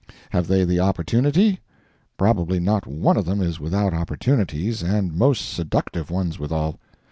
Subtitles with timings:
[0.31, 1.59] Have they the opportunity?
[2.17, 6.79] Probably not one of them is without opportunities, and most seductive ones withal.